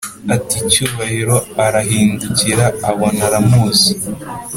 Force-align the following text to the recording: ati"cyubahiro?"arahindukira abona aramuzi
ati"cyubahiro?"arahindukira 0.35 2.65
abona 2.89 3.21
aramuzi 3.27 3.91